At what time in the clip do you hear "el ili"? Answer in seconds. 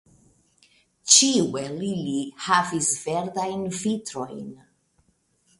1.63-2.17